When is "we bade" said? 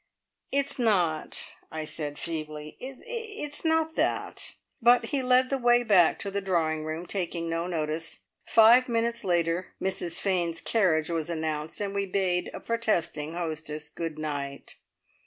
11.93-12.49